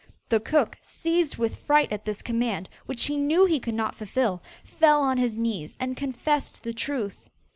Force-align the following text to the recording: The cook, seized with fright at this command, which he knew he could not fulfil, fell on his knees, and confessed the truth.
The 0.29 0.39
cook, 0.39 0.79
seized 0.81 1.37
with 1.37 1.57
fright 1.57 1.91
at 1.93 2.05
this 2.05 2.23
command, 2.23 2.69
which 2.87 3.03
he 3.03 3.17
knew 3.17 3.45
he 3.45 3.59
could 3.59 3.75
not 3.75 3.93
fulfil, 3.93 4.41
fell 4.63 5.03
on 5.03 5.19
his 5.19 5.37
knees, 5.37 5.77
and 5.79 5.95
confessed 5.95 6.63
the 6.63 6.73
truth. 6.73 7.29